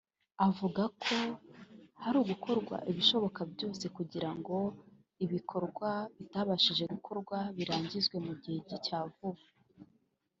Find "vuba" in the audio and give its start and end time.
9.15-9.43